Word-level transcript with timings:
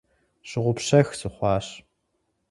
Щыгъупщэх 0.49 1.07
сыхъуащ. 1.19 1.67